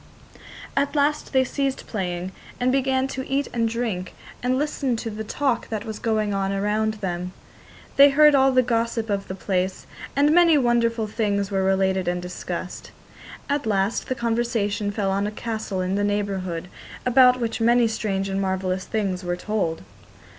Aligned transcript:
At 0.75 0.95
last 0.95 1.31
they 1.31 1.43
ceased 1.43 1.85
playing, 1.85 2.31
and 2.59 2.71
began 2.71 3.07
to 3.09 3.27
eat 3.29 3.49
and 3.53 3.69
drink 3.69 4.15
and 4.41 4.57
listen 4.57 4.95
to 4.95 5.11
the 5.11 5.23
talk 5.23 5.69
that 5.69 5.85
was 5.85 5.99
going 5.99 6.33
on 6.33 6.51
around 6.51 6.95
them. 6.95 7.33
They 7.97 8.09
heard 8.09 8.33
all 8.33 8.51
the 8.51 8.63
gossip 8.63 9.11
of 9.11 9.27
the 9.27 9.35
place, 9.35 9.85
and 10.15 10.31
many 10.33 10.57
wonderful 10.57 11.05
things 11.05 11.51
were 11.51 11.61
related 11.61 12.07
and 12.07 12.19
discussed. 12.19 12.89
At 13.47 13.67
last 13.67 14.07
the 14.09 14.15
conversation 14.15 14.89
fell 14.89 15.11
on 15.11 15.27
a 15.27 15.31
castle 15.31 15.81
in 15.81 15.93
the 15.93 16.03
neighbourhood, 16.03 16.67
about 17.05 17.39
which 17.39 17.61
many 17.61 17.87
strange 17.87 18.27
and 18.27 18.41
marvellous 18.41 18.85
things 18.85 19.23
were 19.23 19.37
told. 19.37 19.83